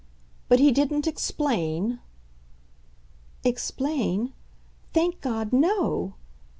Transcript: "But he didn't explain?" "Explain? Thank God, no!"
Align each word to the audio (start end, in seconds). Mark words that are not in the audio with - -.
"But 0.49 0.57
he 0.59 0.71
didn't 0.71 1.05
explain?" 1.05 1.99
"Explain? 3.43 4.33
Thank 4.95 5.21
God, 5.21 5.53
no!" 5.53 6.15